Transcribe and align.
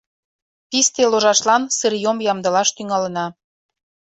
Писте 0.69 1.03
ложашлан 1.11 1.63
сырьём 1.77 2.17
ямдылаш 2.31 2.69
тӱҥалына. 2.75 3.25